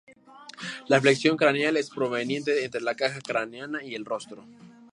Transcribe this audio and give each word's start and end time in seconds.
La 0.87 0.99
flexión 0.99 1.37
craneal 1.37 1.77
es 1.77 1.91
prominente 1.91 2.65
entre 2.65 2.81
la 2.81 2.95
caja 2.95 3.21
craneana 3.21 3.83
y 3.83 3.93
el 3.93 4.03
rostro. 4.03 4.43